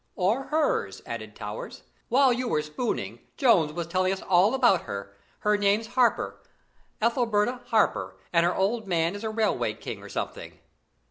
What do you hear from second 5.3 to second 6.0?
Her name's